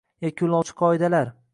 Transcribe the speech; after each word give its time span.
Yakunlovchi 0.27 0.77
qoidalar 0.83 1.35